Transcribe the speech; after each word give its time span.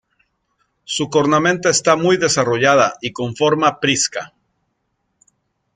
Su 0.83 1.11
cornamenta 1.11 1.69
está 1.69 1.95
muy 1.95 2.17
desarrollada 2.17 2.95
y 3.01 3.11
con 3.11 3.35
forma 3.35 3.79
prisca. 3.79 4.33